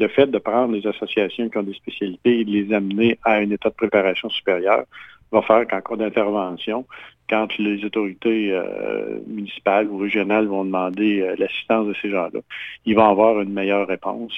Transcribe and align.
le 0.00 0.08
fait 0.08 0.26
de 0.26 0.38
prendre 0.38 0.72
les 0.72 0.86
associations 0.86 1.48
qui 1.48 1.58
ont 1.58 1.62
des 1.62 1.74
spécialités 1.74 2.40
et 2.40 2.44
de 2.44 2.50
les 2.50 2.72
amener 2.72 3.18
à 3.24 3.34
un 3.34 3.50
état 3.50 3.68
de 3.68 3.74
préparation 3.74 4.28
supérieur, 4.30 4.84
va 5.30 5.42
faire 5.42 5.66
qu'en 5.68 5.80
cas 5.80 5.96
d'intervention, 5.96 6.86
quand 7.28 7.56
les 7.58 7.84
autorités 7.84 8.50
euh, 8.52 9.20
municipales 9.28 9.86
ou 9.88 9.98
régionales 9.98 10.46
vont 10.46 10.64
demander 10.64 11.20
euh, 11.20 11.36
l'assistance 11.38 11.86
de 11.86 11.94
ces 12.02 12.10
gens-là, 12.10 12.40
ils 12.84 12.96
vont 12.96 13.08
avoir 13.08 13.40
une 13.40 13.52
meilleure 13.52 13.86
réponse. 13.86 14.32